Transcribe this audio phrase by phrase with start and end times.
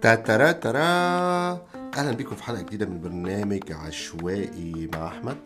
[0.00, 0.82] تاترا ترا
[1.96, 5.36] أهلا بيكم في حلقة جديدة من برنامج عشوائي مع أحمد.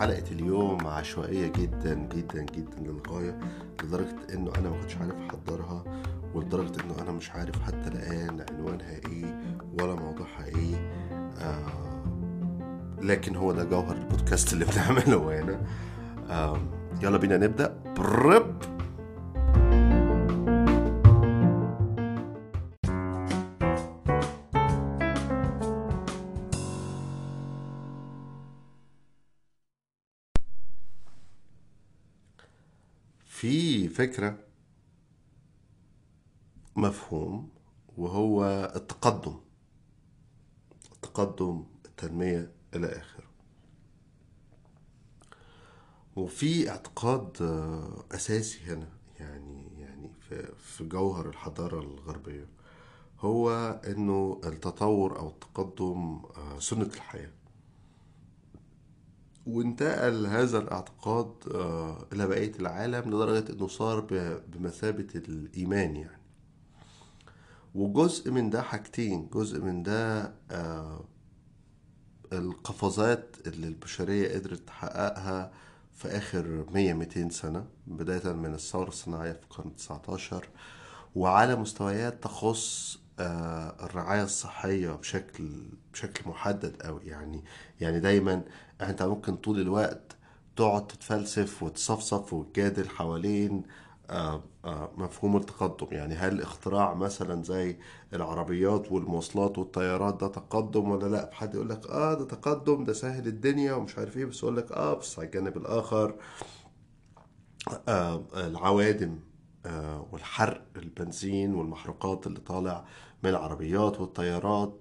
[0.00, 3.38] حلقة اليوم عشوائية جدا جدا جدا للغاية
[3.84, 5.84] لدرجة إنه أنا ما كنتش عارف أحضرها
[6.34, 9.40] ولدرجة إنه أنا مش عارف حتى الآن عنوانها إيه
[9.80, 10.92] ولا موضوعها إيه.
[13.02, 15.60] لكن هو ده جوهر البودكاست اللي بنعمله هنا.
[17.02, 17.82] يلا بينا نبدأ.
[17.96, 18.58] برب.
[33.24, 34.38] في فكرة
[36.76, 37.50] مفهوم
[37.96, 38.44] وهو
[38.76, 39.40] التقدم.
[40.92, 43.27] التقدم التنمية إلى آخره
[46.18, 48.88] وفي اعتقاد آه، أساسي هنا
[49.20, 50.10] يعني يعني
[50.58, 52.46] في جوهر الحضارة الغربية
[53.20, 53.50] هو
[53.86, 57.30] إنه التطور أو التقدم آه، سنة الحياة.
[59.46, 64.00] وانتقل هذا الاعتقاد آه، إلى بقية العالم لدرجة إنه صار
[64.48, 66.22] بمثابة الإيمان يعني.
[67.74, 70.32] وجزء من ده حاجتين جزء من ده
[72.32, 75.52] القفزات اللي البشرية قدرت تحققها
[75.98, 76.64] في آخر
[77.28, 80.48] 100-200 سنة بداية من الثورة الصناعية في القرن 19
[81.14, 85.48] وعلى مستويات تخص آه، الرعاية الصحية بشكل
[85.92, 87.00] بشكل محدد أوي.
[87.04, 87.44] يعني
[87.80, 88.42] يعني دايما
[88.80, 90.16] أنت ممكن طول الوقت
[90.56, 93.62] تقعد تتفلسف وتصفصف وتجادل حوالين
[94.96, 95.86] مفهوم التقدم.
[95.96, 97.76] يعني هل اختراع مثلا زي
[98.14, 103.26] العربيات والمواصلات والطيارات ده تقدم ولا لا؟ حد يقول لك آه ده تقدم ده سهل
[103.26, 106.14] الدنيا ومش عارف إيه بس يقول لك آه بس على الجانب الآخر
[107.88, 109.18] آه العوادم
[109.66, 112.84] آه والحرق البنزين والمحروقات اللي طالع
[113.22, 114.78] من العربيات والطيارات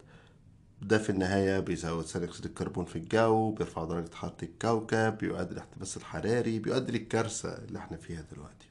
[0.81, 5.97] ده في النهاية بيزود ثاني أكسيد الكربون في الجو بيرفع درجة حرارة الكوكب بيؤدي للاحتباس
[5.97, 8.67] الحراري بيؤدي للكارثة اللي إحنا فيها دلوقتي.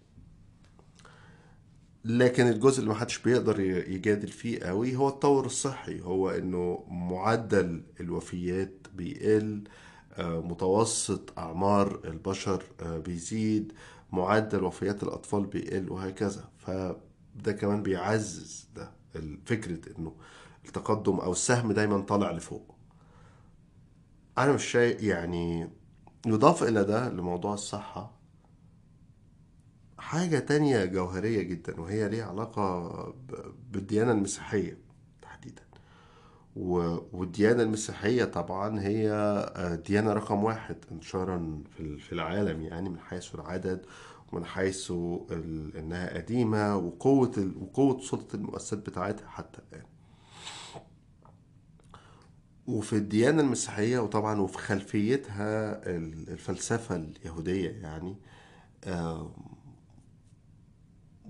[2.07, 6.01] لكن الجزء اللي محدش بيقدر يجادل فيه قوي هو التطور الصحي.
[6.01, 9.65] هو إنه معدل الوفيات بيقل
[10.13, 13.73] آه، متوسط أعمار البشر آه، بيزيد
[14.13, 16.49] معدل وفيات الأطفال بيقل وهكذا.
[16.59, 18.91] فده كمان بيعزز ده
[19.47, 20.13] فكرة إنه
[20.67, 22.75] التقدم أو السهم دايما طالع لفوق.
[24.39, 25.71] أنا مش شايف يعني
[26.27, 28.16] يضاف إلى ده لموضوع الصحة
[30.07, 33.15] حاجة تانية جوهرية جدا وهي ليها علاقة
[33.71, 34.79] بالديانة المسيحية
[35.23, 35.63] تحديدا.
[36.57, 39.11] والديانة المسيحية طبعا هي
[39.57, 43.87] آه، ديانة رقم واحد انتشارا في ال- في العالم يعني من حيث العدد
[44.33, 44.91] ومن حيث
[45.79, 49.87] إنها قديمة وقوة وقوة سلطة المؤسسات بتاعتها حتى الآن.
[52.67, 58.17] وفي الديانة المسيحية وطبعا وفي خلفيتها ال- الفلسفة اليهودية يعني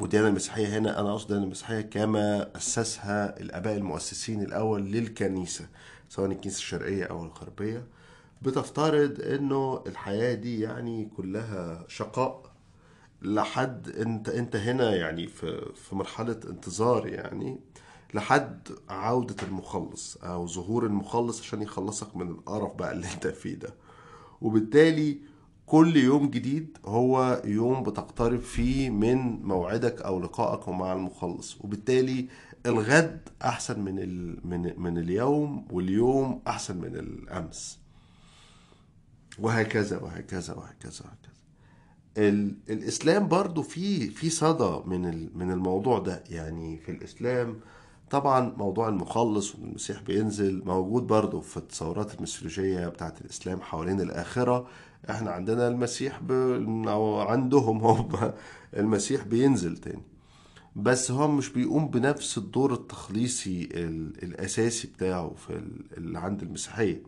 [0.01, 5.69] والديانة المسيحية هنا أنا أقصد المسيحية كما أسسها الآباء المؤسسين الأول للكنيسة
[6.09, 7.87] سواء الكنيسة الشرقية أو الغربية.
[8.43, 12.53] بتفترض إنه الحياة دي يعني كلها شقاء
[13.23, 17.61] لحد أنت أنت هنا يعني في في مرحلة انتظار يعني
[18.15, 23.75] لحد عودة المخلص أو ظهور المخلص عشان يخلصك من القرف بقى اللي أنت فيه ده.
[24.41, 25.19] وبالتالي
[25.66, 32.28] كل يوم جديد هو يوم بتقترب فيه من موعدك أو لقائك مع المخلص وبالتالي
[32.66, 34.38] الغد أحسن من ال...
[34.49, 37.78] من من اليوم واليوم أحسن من الأمس.
[39.38, 41.32] وهكذا وهكذا وهكذا وهكذا.
[42.19, 42.54] ال...
[42.71, 45.38] الإسلام برضو في في صدى من ال...
[45.38, 46.25] من الموضوع ده.
[46.31, 47.60] يعني في الإسلام
[48.11, 54.67] طبعا موضوع المخلص وإن المسيح بينزل موجود برضو في التصورات الميثولوجية بتاعت الإسلام حوالين الآخرة.
[55.11, 56.33] إحنا عندنا المسيح ب...
[56.89, 58.09] أو عندهم هم
[58.77, 60.03] المسيح بينزل تاني.
[60.77, 64.22] بس هو مش بيقوم بنفس الدور التخليصي ال...
[64.25, 65.84] الأساسي بتاعه في ال...
[65.97, 67.03] اللي عند المسيحية.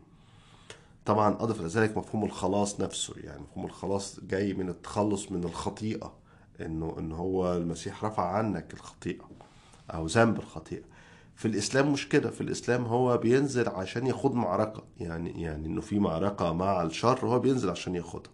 [1.05, 6.13] طبعا أضف إلى ذلك مفهوم الخلاص نفسه يعني مفهوم الخلاص جاي من التخلص من الخطيئة
[6.61, 9.29] انه إن هو المسيح رفع عنك الخطيئة
[9.93, 10.83] أو ذنب الخطيئة.
[11.39, 12.29] في الإسلام مش كده.
[12.31, 14.83] في الإسلام هو بينزل عشان يخوض معركة.
[14.97, 18.31] يعني يعني إنه في معركة مع الشر هو بينزل عشان ياخدها.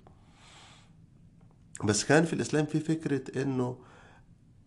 [1.84, 3.78] بس كان في الإسلام في فكرة إنه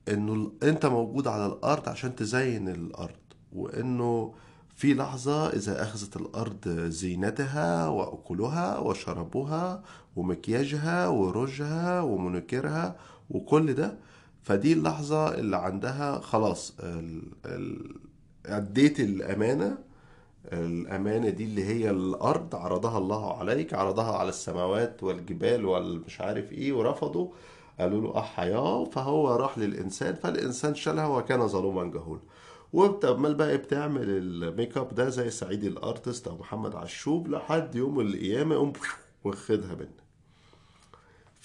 [0.08, 3.16] إنه أنت موجود على الأرض عشان تزين الأرض.
[3.52, 4.34] وإنه
[4.76, 9.82] في لحظة إذا أخذت الأرض زينتها وأكلها وشربها
[10.16, 12.96] ومكياجها ورجها ومنكرها
[13.30, 13.98] وكل ده
[14.42, 16.76] فدي اللحظة اللي عندها خلاص.
[18.56, 19.78] أديت الأمانة
[20.52, 26.72] الأمانة دي اللي هي الأرض عرضها الله عليك عرضها على السماوات والجبال والمش عارف إيه
[26.72, 27.28] ورفضوا
[27.80, 32.20] قالوا له أحياه فهو راح للإنسان فالإنسان شالها وكان ظلوما جهولا.
[32.72, 37.74] وبتعمل بقى بتعمل ال make up ده زي سعيد ال artist أو محمد عشوب لحد
[37.74, 38.72] يوم القيامة يقوم
[39.24, 40.07] واخدها منك.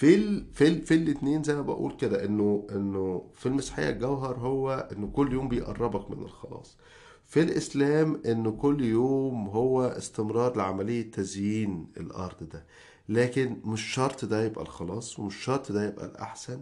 [0.03, 0.45] في ال...
[0.53, 0.81] في ال...
[0.81, 5.47] في الاثنين زي ما بقول كده إنه إنه في المسيحية الجوهر هو إنه كل يوم
[5.47, 6.77] بيقربك من الخلاص.
[7.25, 12.65] في الإسلام إنه كل يوم هو استمرار لعملية تزيين الأرض ده.
[13.09, 16.61] لكن مش شرط ده يبقى الخلاص ومش شرط ده يبقى الأحسن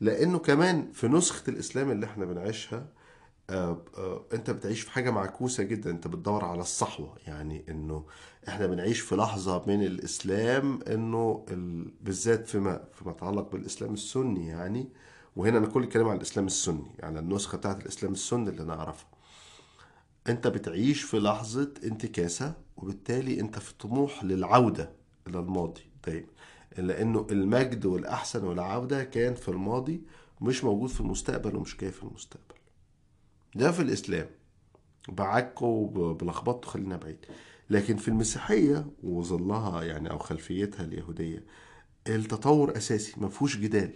[0.00, 2.86] لأنه كمان في نسخة الإسلام اللي إحنا بنعيشها
[4.32, 7.14] انت بتعيش في حاجة معكوسة جدا انت بتدور على الصحوة.
[7.26, 8.04] يعني انه
[8.48, 11.90] إحنا بنعيش في لحظة من الإسلام انه ال...
[12.00, 14.88] بالذات فيما فيما يتعلق بالإسلام السني يعني.
[15.36, 19.06] وهنا أنا كل الكلام عن الإسلام السني يعني النسخة بتاعت الإسلام السني اللي نعرفها
[20.28, 24.90] انت بتعيش في لحظة انتكاسة وبالتالي انت في طموح للعودة
[25.26, 25.80] إلى الماضي.
[26.06, 26.26] دايما
[26.78, 30.02] لأنه المجد والأحسن والعودة كان في الماضي
[30.40, 32.51] مش موجود في المستقبل ومش جاي في المستقبل.
[33.54, 34.26] ده في الإسلام.
[35.08, 37.26] بعكه وبلخبطه خلينا بعيد.
[37.70, 41.44] لكن في المسيحية وظلها يعني أو خلفيتها اليهودية
[42.08, 43.92] التطور أساسي ما فيهوش جدال.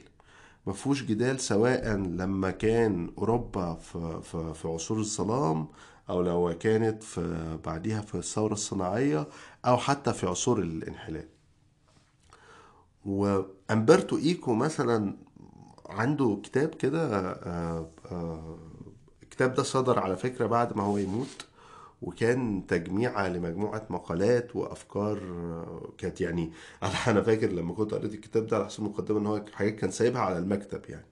[0.66, 5.68] ما فيهوش جدال سواء لما كان أوروبا في, في, في عصور الظلام
[6.10, 9.28] أو لو كانت في بعديها في الثورة الصناعية
[9.64, 11.28] أو حتى في عصور الانحلال.
[13.04, 15.16] وأمبرتو إيكو مثلا
[15.88, 18.58] عنده كتاب كده آه، آه،
[19.36, 21.46] الكتاب ده صدر على فكرة بعد ما هو يموت
[22.02, 25.20] وكان تجميعة لمجموعة مقالات وأفكار
[25.98, 26.52] كانت يعني
[27.08, 30.20] أنا فاكر لما كنت قريت الكتاب ده على حسب المقدمة إن هو حاجات كان سايبها
[30.20, 31.06] على المكتب يعني.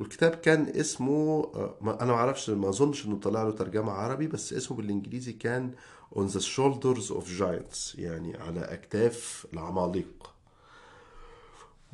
[0.00, 1.50] والكتاب كان اسمه
[1.82, 5.72] أنا ما أعرفش ما أظنش إنه طلع له ترجمة عربي بس اسمه بالإنجليزي كان
[6.14, 10.33] On the Shoulders of Giants يعني على أكتاف العماليق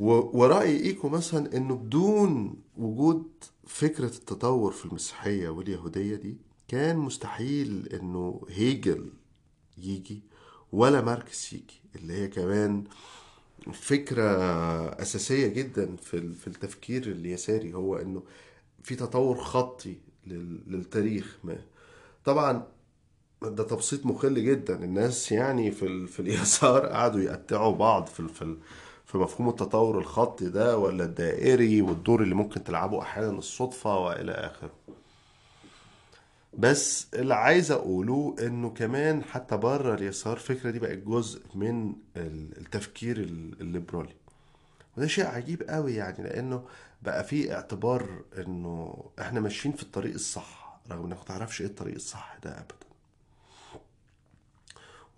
[0.00, 3.29] ورأي إيكو مثلا إنه بدون وجود
[3.67, 6.37] فكرة التطور في المسيحية واليهودية دي
[6.69, 9.12] كان مستحيل إنه هيجل
[9.79, 10.23] يجي
[10.73, 12.85] ولا ماركس يجي اللي هي كمان
[13.73, 14.25] فكرة
[15.02, 18.23] أساسية جدا في التفكير اليساري هو إنه
[18.82, 19.96] في تطور خطي
[20.26, 21.58] للتاريخ ما.
[22.25, 22.67] طبعا
[23.43, 28.56] ده تبسيط مخل جدا الناس يعني في, في اليسار قعدوا يقطعوا بعض في, في
[29.12, 34.71] في مفهوم التطور الخطي ده ولا الدائري والدور اللي ممكن تلعبه أحيانا الصدفة وإلى آخره؟
[36.59, 43.17] بس اللي عايز أقوله إنه كمان حتى بره اليسار الفكرة دي بقت جزء من التفكير
[43.61, 44.15] الليبرالي.
[44.97, 46.65] وده شيء عجيب قوي يعني لأنه
[47.03, 48.09] بقى في اعتبار
[48.39, 52.75] إنه إحنا ماشيين في الطريق الصح رغم إنك ما تعرفش إيه الطريق الصح ده ابدا.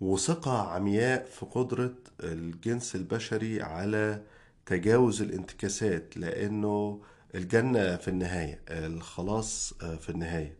[0.03, 4.21] وثقة عمياء في قدرة الجنس البشري على
[4.65, 7.01] تجاوز الانتكاسات لأنه
[7.35, 10.57] الجنة في النهاية الخلاص في النهاية.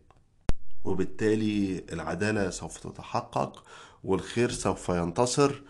[0.83, 3.63] وبالتالي العدالة سوف تتحقق
[4.03, 5.61] والخير سوف ينتصر.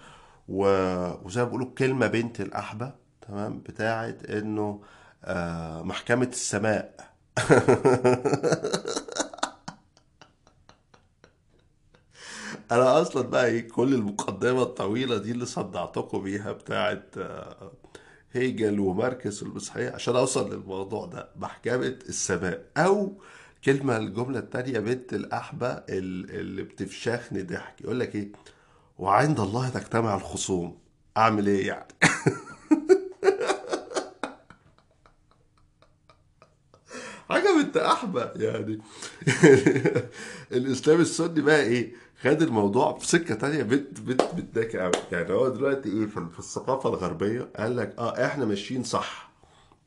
[0.47, 2.93] وزي ما بيقولوا كلمة بنت الأحبة
[3.27, 4.81] تمام بتاعت إنه
[5.23, 7.13] آه، محكمة السماء.
[12.73, 17.71] أنا أصلا بقى إيه كل المقدمة الطويلة دي اللي صدعتكم بيها بتاعت آه،
[18.33, 22.65] هيجل وماركس والمسيحيه عشان أوصل للموضوع ده محكمة السماء.
[22.77, 23.21] أو
[23.65, 28.31] كلمة الجملة التانية بنت الأحبة اللي بتفشخني ضحك يقول لك إيه
[28.99, 30.77] وعند الله تجتمع الخصوم.
[31.17, 31.87] أعمل إيه يعني؟
[37.33, 38.79] حاجة بنت احبه يعني.
[40.57, 45.47] الإسلام السني بقى إيه؟ خد الموضوع في سكة تانية بنت بنت بتداك قوي يعني هو
[45.47, 49.31] دلوقتي إيه؟ في الثقافة الغربية قال لك آه إحنا ماشيين صح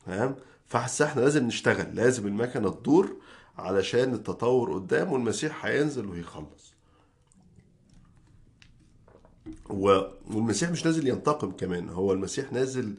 [0.05, 0.35] فاهم
[0.67, 3.15] فحس إحنا لازم نشتغل لازم المكنة تدور
[3.57, 6.73] علشان التطور قدام والمسيح هينزل وهيخلص.
[9.69, 12.95] والمسيح مش نازل ينتقم كمان هو المسيح نازل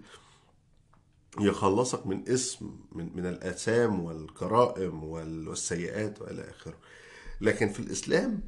[1.40, 6.74] يخلصك من اسم من من الآثام والجرائم والسيئات وإلى آخره.
[7.40, 8.40] لكن في الإسلام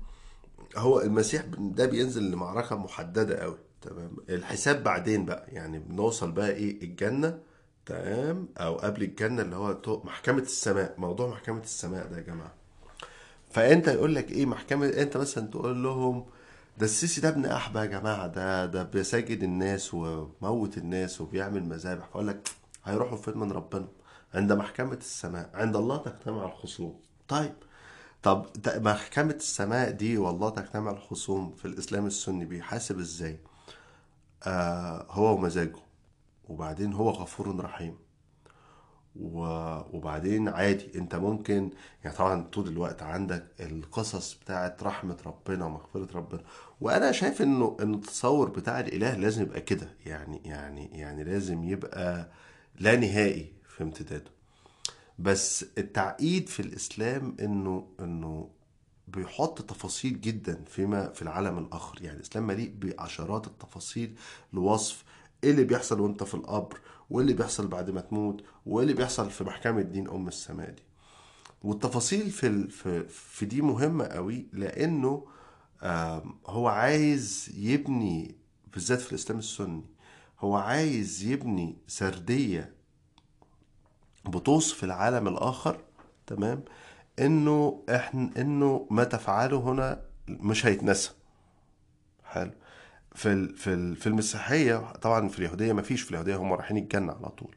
[0.77, 6.83] هو المسيح ده بينزل لمعركة محددة قوي تمام؟ الحساب بعدين بقى يعني بنوصل بقى إيه؟
[6.83, 7.39] الجنة
[7.87, 12.55] تمام؟ أو قبل الجنة اللي هو محكمة السماء موضوع محكمة السماء ده يا جماعة.
[13.51, 16.27] فأنت يقول لك إيه؟ محكمة أنت مثلا تقول لهم
[16.79, 22.07] ده السيسي ده ابن احبى يا جماعة ده ده بيساجد الناس وموت الناس وبيعمل مذابح.
[22.09, 22.49] فأقول لك
[22.91, 23.89] هيروحوا فين من ربنا
[24.35, 27.01] عند محكمة السماء عند الله تجتمع الخصوم.
[27.29, 27.53] طيب
[28.23, 33.41] طب محكمة السماء دي والله تجتمع الخصوم في الإسلام السني بيحاسب إزاي؟
[34.45, 35.77] آه هو ومزاجه
[36.49, 37.97] وبعدين هو غفور رحيم.
[39.17, 41.71] وبعدين عادي أنت ممكن
[42.05, 46.41] يعني طبعا طول الوقت عندك القصص بتاعت رحمة ربنا ومغفرة ربنا.
[46.81, 52.31] وأنا شايف إنه ان التصور بتاع الإله لازم يبقى كده يعني يعني يعني لازم يبقى
[52.81, 54.31] لا نهائي في امتداده.
[55.19, 58.51] بس التعقيد في الإسلام إنه إنه
[59.09, 62.03] بيحط تفاصيل جدا فيما في العالم الآخر.
[62.03, 64.15] يعني الإسلام مليء بعشرات التفاصيل
[64.53, 65.05] لوصف
[65.45, 69.31] إيه اللي بيحصل وإنت في القبر وإيه اللي بيحصل بعد ما تموت وإيه اللي بيحصل
[69.31, 70.83] في محكمة دين أم السماء دي.
[71.63, 75.27] والتفاصيل في في في دي مهمة قوي لأنه
[76.47, 78.35] هو عايز يبني
[78.73, 79.83] بالذات في الإسلام السني
[80.41, 82.75] هو عايز يبني سردية
[84.29, 85.81] بتوصف العالم الآخر
[86.27, 86.65] تمام
[87.19, 91.11] إنه إحنا إنه ما تفعله هنا مش هيتنسى.
[92.25, 92.51] حلو.
[93.15, 97.29] في في في المسيحية طبعا في اليهودية ما فيش في اليهودية هم رايحين الجنه على
[97.29, 97.55] طول.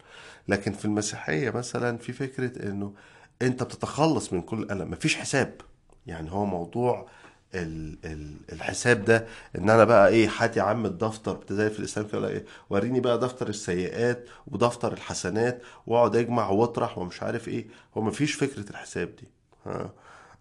[0.47, 2.93] لكن في المسيحية مثلا في فكرة إنه
[3.41, 5.61] أنت بتتخلص من كل ألم ما فيش حساب.
[6.07, 7.07] يعني هو موضوع
[7.55, 12.45] الحساب ده إن أنا بقى إيه هات يا عم الدفتر زي في الاسلام كده إيه
[12.69, 17.67] وريني بقى دفتر السيئات ودفتر الحسنات وأقعد أجمع وأطرح ومش عارف إيه.
[17.97, 19.27] هو ما فيش فكرة الحساب دي.
[19.65, 19.91] ها؟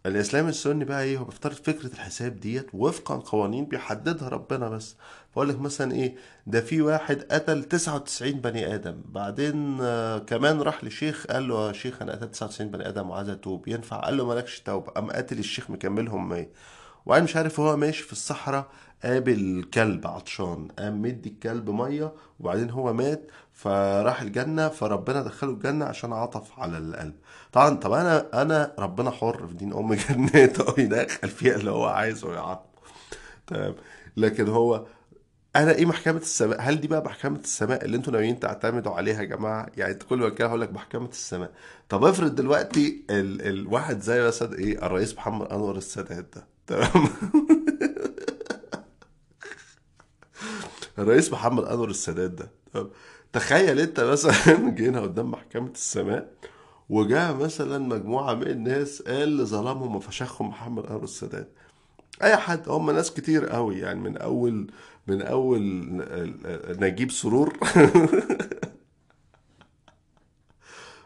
[0.07, 4.97] الإسلام السني بقى إيه هو بيفترض فكرة الحساب ديت وفقا قوانين بيحددها ربنا بس.
[5.35, 6.15] بقول لك مثلا إيه
[6.47, 11.73] ده في واحد قتل 99 بني آدم بعدين آه، كمان راح لشيخ قال له يا
[11.73, 14.93] شيخ أنا قتلت 99 بني آدم وعايز أتوب ينفع؟ قال له مالكش توبة.
[14.93, 16.49] قام قاتل الشيخ مكملهم 100
[17.07, 18.67] وبعدين مش عارف هو ماشي في الصحراء
[19.05, 25.85] قابل كلب عطشان قام مدي الكلب مية وبعدين هو مات فراح الجنة فربنا دخله الجنة
[25.85, 27.15] عشان عطف على القلب.
[27.53, 32.29] طبعا طب أنا أنا ربنا حر في دين أم جنته يدخل فيها اللي هو عايزه
[32.29, 32.67] ويعطف.
[33.47, 33.75] تمام.
[34.17, 34.87] لكن هو
[35.57, 39.25] أنا إيه محكمة السماء؟ هل دي بقى محكمة السماء اللي أنتوا ناويين تعتمدوا عليها يا
[39.27, 41.53] جماعة؟ يعني انت كل ما هقول لك محكمة السماء.
[41.89, 47.09] طب افرض دلوقتي ال الواحد زي مثلا إيه الرئيس محمد أنور السادات ده تمام.
[50.99, 52.51] الرئيس محمد أنور السادات ده
[53.33, 56.33] تخيل أنت مثلا جينا قدام محكمة السماء
[56.89, 61.49] وجاء مثلا مجموعة من الناس قال اللي ظلمهم وفشخهم محمد أنور السادات.
[62.23, 64.71] أي حد هم ناس كتير قوي يعني من أول
[65.07, 65.61] من أول
[66.81, 67.59] نجيب سرور.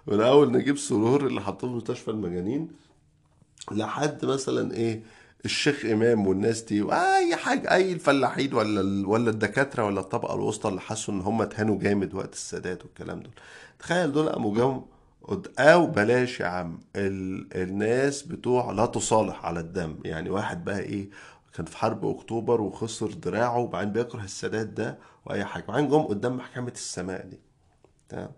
[0.06, 2.68] من أول نجيب سرور اللي حطوه في مستشفى المجانين
[3.72, 5.02] لحد مثلا إيه
[5.46, 10.80] الشيخ إمام والناس دي وأي حاجة أي الفلاحين ولا ولا الدكاترة ولا الطبقة الوسطى اللي
[10.80, 13.32] حسوا إن هم اتهانوا جامد وقت السادات والكلام دول.
[13.78, 14.82] تخيل دول قاموا جم
[15.58, 17.46] أو بلاش يا عم ال...
[17.62, 19.96] الناس بتوع لا تصالح على الدم.
[20.04, 21.08] يعني واحد بقى إيه
[21.54, 25.64] كان في حرب أكتوبر وخسر دراعه وبعدين بيكره السادات ده وأي حاجة.
[25.68, 27.38] وبعدين جم قدام محكمة السماء دي.
[28.08, 28.30] تمام؟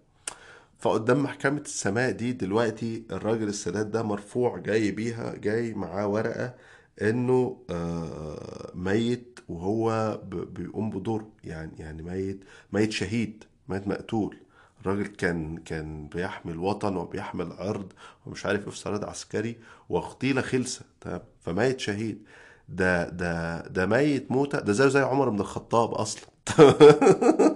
[0.78, 6.54] فقدام محكمة السماء دي دلوقتي الراجل السادات ده مرفوع جاي بيها جاي معاه ورقة
[7.02, 12.40] انه آه، ميت وهو بيقوم بدوره يعني يعني ميت
[12.72, 14.36] ميت شهيد ميت مقتول.
[14.80, 17.92] الراجل كان كان بيحمي الوطن وبيحمي العرض
[18.26, 19.56] ومش عارف إيه في عسكري
[19.88, 22.22] واغتيل خلسة تمام؟ فميت شهيد.
[22.68, 24.60] ده ده ده ميت موتة.
[24.60, 26.22] ده زيه زي عمر بن الخطاب أصلا.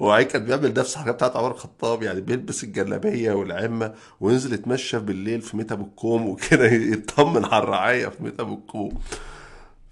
[0.00, 5.40] وبعدين كان بيعمل نفس الحاجات بتاعت عمر الخطاب يعني بيلبس الجلابية والعمة وينزل يتمشى بالليل
[5.42, 8.98] في ميت أبو الكوم وكده يطمن على الرعية في ميت أبو الكوم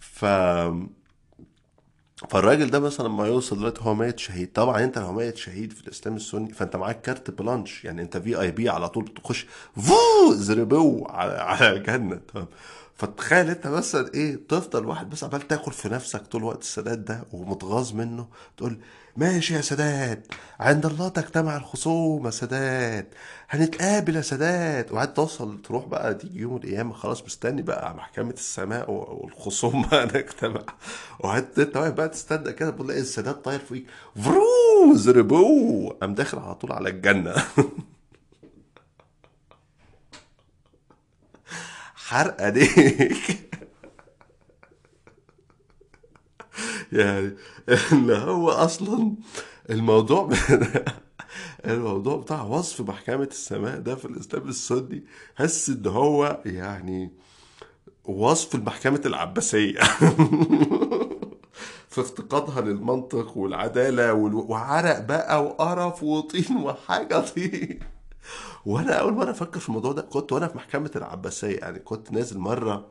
[0.01, 0.25] ف
[2.31, 4.53] فالراجل ده مثلا لما يوصل دلوقتي هو ميت شهيد.
[4.53, 8.69] طبعا أنت لو ميت شهيد في الإسلام السني فأنت معاك carte blanche يعني أنت VIP
[8.69, 9.47] على طول بتخش
[9.77, 12.21] فو زربو على على الجنة.
[12.35, 12.47] تمام.
[12.97, 17.25] فتخيل انت مثلا إيه تفضل واحد بس عمال تاكل في نفسك طول وقت السادات ده
[17.33, 18.79] ومتغاظ منه تقول
[19.17, 20.27] ماشي يا سادات
[20.61, 23.09] عند الله تجتمع الخصوم يا سادات
[23.51, 24.93] هنتقابل يا سادات.
[24.93, 30.61] وبعد توصل تروح بقى تيجي يوم القيامة خلاص مستني بقى محكمة السماء والخصوم بقى نجتمع.
[31.21, 33.87] وقعدت انت واقف بقى تستنى كده بتقول إيه السادات طاير فوقيك
[34.25, 37.35] فرو زربو قام داخل على طول على الجنة.
[42.15, 43.51] حرقة ديك.
[46.93, 47.37] يعني
[47.93, 49.15] ان هو أصلا
[49.71, 50.31] الموضوع
[51.67, 55.05] الموضوع بتاع وصف محكمة السماء ده في الإسلام السني
[55.37, 57.13] حس إن هو يعني
[58.05, 59.81] وصف المحكمة العباسية.
[61.89, 67.79] في افتقادها للمنطق والعدالة وال- وعرق بقى وقرف وطين وحاجة طين
[68.67, 72.39] وأنا اول مرة أفكر في الموضوع ده كنت وأنا في محكمة العباسيه يعني كنت نازل
[72.39, 72.87] مرة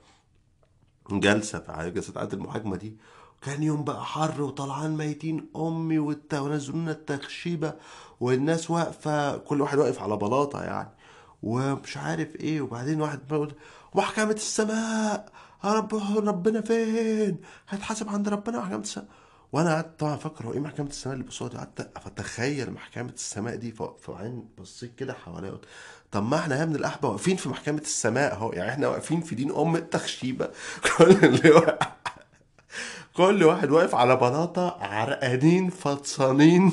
[1.11, 2.97] جلسة في جلسة عقد المحاكمة دي
[3.41, 7.73] كان يوم بقى حر وطلعان ميتين أمي والت- ونزلونا التخشيبة
[8.19, 10.89] والناس واقفة كل واحد واقف على بلاطة يعني
[11.43, 13.53] ومش عارف إيه وبعدين واحد بيقول
[13.95, 15.31] محكمة السماء
[15.63, 15.95] يا رب
[16.27, 17.37] ربنا فين؟
[17.69, 19.07] هيتحاسب عند ربنا محكمة السماء.
[19.53, 23.71] وأنا قعدت طبعا أفكر هو إيه محكمة السماء اللي بصوتي قعدت اتخيل محكمة السماء دي
[24.01, 25.57] فبعدين بصيت كده حواليا
[26.11, 29.35] طب ما إحنا يا ابن الأحبة واقفين في محكمة السماء اهو يعني إحنا واقفين في
[29.35, 30.49] دين أم التخشيبة.
[30.97, 31.87] كل اللي واقع
[33.15, 36.71] كل واحد واقف على بلاطة عرقانين فطسانين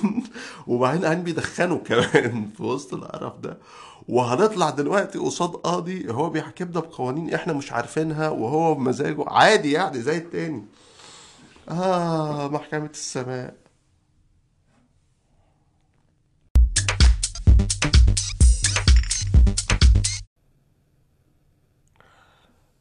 [0.66, 3.58] وبعدين قاعدين بيدخنوا كمان في وسط القرف ده.
[4.08, 10.16] وهنطلع دلوقتي قصاد قاضي هو بيحكمنا بقوانين إحنا مش عارفينها وهو بمزاجه عادي يعني زي
[10.16, 10.64] التاني.
[11.69, 13.55] آه محكمة السماء.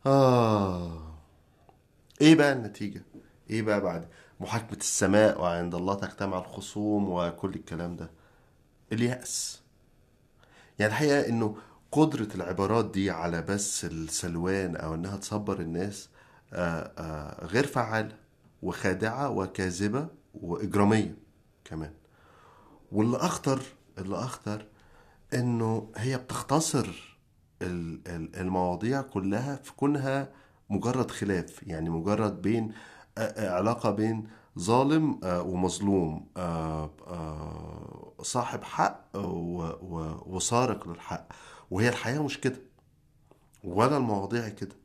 [0.06, 1.00] آه.
[2.22, 3.04] إيه بقى النتيجة؟
[3.50, 4.08] إيه بقى بعد؟
[4.40, 8.12] محاكمة السماء وعند الله تجتمع الخصوم وكل الكلام ده.
[8.94, 9.62] اليأس.
[10.80, 11.58] يعني الحقيقة إنه
[11.92, 16.10] قدرة العبارات دي على بس السلوان أو إنها تصبر الناس
[16.54, 18.18] آه، آه، غير فعالة.
[18.62, 21.18] وخادعة وكاذبة وإجرامية
[21.66, 21.94] كمان.
[22.92, 23.62] واللي أخطر
[23.98, 24.66] اللي أخطر
[25.34, 27.18] إنه هي بتختصر
[27.62, 30.32] ال- ال- المواضيع كلها في كونها
[30.70, 32.74] مجرد خلاف يعني مجرد بين
[33.38, 34.28] علاقة بين
[34.60, 36.26] ظالم ومظلوم
[38.22, 39.06] صاحب حق
[40.28, 41.28] وسارق للحق.
[41.72, 42.60] وهي الحياة مش كده
[43.64, 44.76] ولا المواضيع كده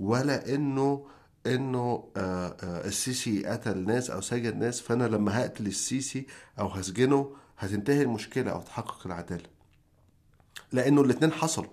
[0.00, 1.06] ولا إنه
[1.46, 6.26] إنه آه، آه، السيسي قتل ناس أو سجن ناس فأنا لما هقتل السيسي
[6.58, 9.48] أو هسجنه هتنتهي المشكلة أو تحقق العدالة.
[10.72, 11.70] لأنه الاتنين حصلوا.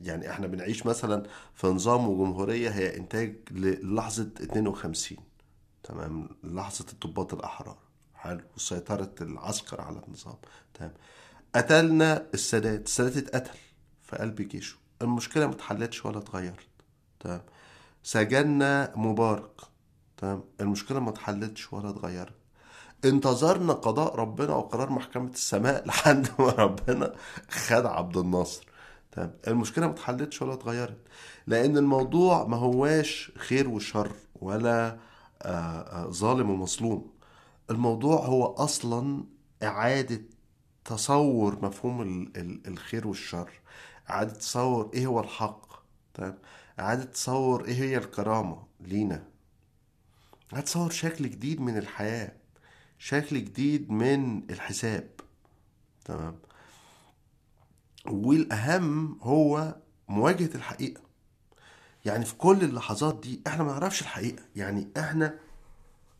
[0.00, 5.18] يعني إحنا بنعيش مثلا في نظام وجمهورية هي إنتاج للحظة 52
[5.82, 7.78] تمام؟ لحظة الضباط الأحرار.
[8.14, 8.40] حلو.
[8.56, 10.36] وسيطرة العسكر على النظام.
[10.74, 10.92] تمام.
[11.54, 12.86] قتلنا السادات.
[12.86, 13.58] السادات اتقتل
[14.02, 14.76] في قلب جيشه.
[15.02, 16.66] المشكلة ما اتحلتش ولا اتغيرت.
[17.20, 17.42] تمام؟
[18.02, 19.60] سجنا مبارك.
[20.16, 22.34] تمام؟ المشكلة ما اتحلتش ولا اتغيرت.
[23.04, 27.14] انتظرنا قضاء ربنا وقرار محكمة السماء لحد ما ربنا
[27.50, 28.66] خد عبد الناصر.
[29.12, 30.98] تمام؟ المشكلة ما اتحلتش ولا اتغيرت.
[31.46, 34.10] لأن الموضوع ما هواش خير وشر
[34.40, 34.98] ولا
[35.42, 37.10] آه، آه، ظالم ومظلوم.
[37.70, 39.24] الموضوع هو أصلا
[39.62, 40.20] إعادة
[40.84, 43.50] تصور مفهوم ال- ال- الخير والشر.
[44.10, 45.66] إعادة تصور إيه هو الحق.
[46.14, 46.38] تمام؟
[46.80, 49.24] إعادة تصور إيه هي الكرامة لينا؟
[50.52, 52.32] إعادة تصور شكل جديد من الحياة
[52.98, 55.10] شكل جديد من الحساب.
[56.04, 56.38] تمام؟
[58.06, 59.76] والأهم هو
[60.08, 61.00] مواجهة الحقيقة.
[62.04, 64.42] يعني في كل اللحظات دي إحنا ما نعرفش الحقيقة.
[64.56, 65.38] يعني إحنا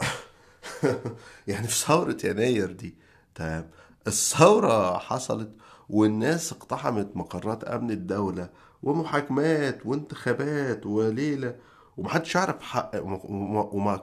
[1.49, 2.95] يعني في ثورة يناير دي.
[3.35, 3.71] تمام؟
[4.07, 5.51] الثورة حصلت
[5.91, 8.51] والناس اقتحمت مقرات أمن الدولة
[8.83, 11.57] ومحاكمات وانتخابات وليلة
[11.97, 12.91] ومحدش يعرف حق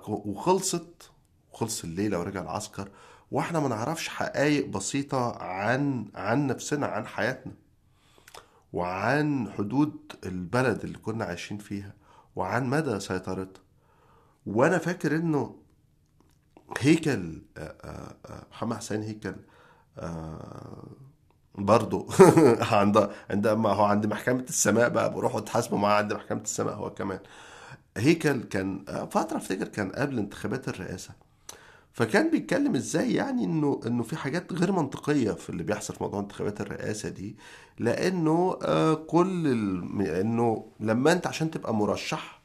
[0.08, 1.12] وخلصت
[1.54, 2.90] وخلص الليلة ورجع العسكر
[3.32, 7.54] وإحنا ما نعرفش حقائق بسيطة عن عن نفسنا عن حياتنا
[8.74, 11.94] وعن حدود البلد اللي كنا عايشين فيها
[12.36, 13.62] وعن مدى سيطرتها.
[14.46, 15.56] وأنا فاكر إنه
[16.80, 17.42] هيكل
[18.52, 19.36] محمد حسين هيكل
[21.58, 22.08] برضه
[22.72, 27.20] عند عندما هو عند محكمة السماء بقى بروحوا اتحاسبوا معاه عند محكمة السماء هو كمان.
[27.98, 31.10] هيكل كان فترة افتكر كان قبل انتخابات الرئاسة.
[31.94, 36.20] فكان بيتكلم إزاي يعني انه انه في حاجات غير منطقية في اللي بيحصل في موضوع
[36.20, 37.36] انتخابات الرئاسة دي
[37.80, 40.02] لأنه آه كل ال...
[40.08, 42.42] انه لما انت عشان تبقى مرشح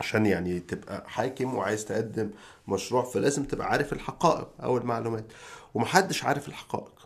[0.00, 2.30] عشان يعني تبقى حاكم وعايز تقدم
[2.68, 5.24] مشروع فلازم تبقى عارف الحقائق أو المعلومات
[5.74, 6.99] ومحدش عارف الحقائق.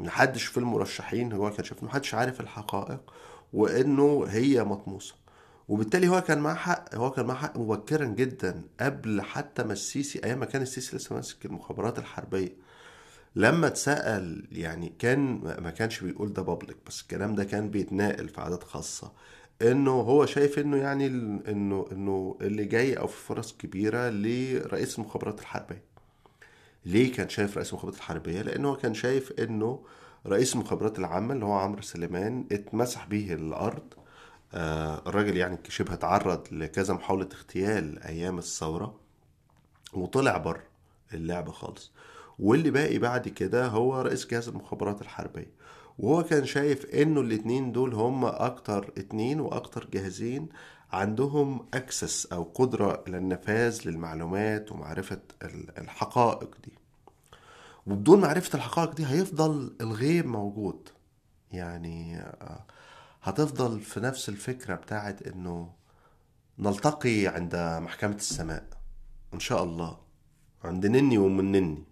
[0.00, 3.12] محدش في المرشحين هو كان شايف محدش عارف الحقائق
[3.52, 5.14] وإنه هي مطموسة.
[5.68, 10.20] وبالتالي هو كان معاه حق هو كان معاه حق مبكرا جدا قبل حتى ما السيسي
[10.24, 12.56] أيام ما كان السيسي لسه ماسك المخابرات الحربية.
[13.36, 18.40] لما اتسأل يعني كان ما كانش بيقول ده بابليك بس الكلام ده كان بيتناقل في
[18.40, 19.12] عادات خاصة.
[19.62, 25.40] إنه هو شايف إنه يعني انه إنه اللي جاي أو في فرص كبيرة لرئيس المخابرات
[25.40, 25.95] الحربية.
[26.86, 29.84] ليه كان شايف رئيس المخابرات الحربية؟ لأنه هو كان شايف أنه
[30.26, 33.94] رئيس المخابرات العامة اللي هو عمرو سليمان اتمسح به الأرض.
[34.54, 39.00] آه، الراجل يعني شبه تعرض لكذا محاولة اغتيال أيام الثورة
[39.94, 40.62] وطلع بره
[41.14, 41.92] اللعبة خالص.
[42.38, 45.50] واللي باقي بعد كده هو رئيس جهاز المخابرات الحربية.
[45.98, 50.48] وهو كان شايف إنه الاتنين دول هم أكتر اتنين وأكتر جاهزين
[50.92, 56.72] عندهم اكسس أو قدرة إلى النفاذ للمعلومات ومعرفة ال- الحقائق دي.
[57.86, 60.88] وبدون معرفة الحقائق دي هيفضل الغيب موجود.
[61.52, 62.64] يعني آه،
[63.22, 65.72] هتفضل في نفس الفكرة بتاعت إنه
[66.58, 68.64] نلتقي عند محكمة السماء.
[69.34, 69.98] إن شاء الله.
[70.64, 71.84] عند نني ومن نني.